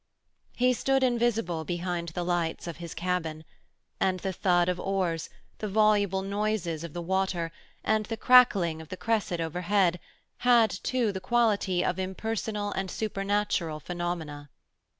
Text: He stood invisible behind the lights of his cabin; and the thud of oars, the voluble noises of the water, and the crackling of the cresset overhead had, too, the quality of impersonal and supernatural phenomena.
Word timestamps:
He 0.55 0.73
stood 0.73 1.03
invisible 1.03 1.63
behind 1.63 2.09
the 2.09 2.23
lights 2.23 2.65
of 2.65 2.77
his 2.77 2.95
cabin; 2.95 3.45
and 3.99 4.19
the 4.21 4.33
thud 4.33 4.67
of 4.67 4.79
oars, 4.79 5.29
the 5.59 5.67
voluble 5.67 6.23
noises 6.23 6.83
of 6.83 6.93
the 6.93 7.03
water, 7.03 7.51
and 7.83 8.07
the 8.07 8.17
crackling 8.17 8.81
of 8.81 8.89
the 8.89 8.97
cresset 8.97 9.39
overhead 9.39 9.99
had, 10.37 10.71
too, 10.71 11.11
the 11.11 11.19
quality 11.21 11.85
of 11.85 11.99
impersonal 11.99 12.71
and 12.71 12.89
supernatural 12.89 13.79
phenomena. 13.79 14.49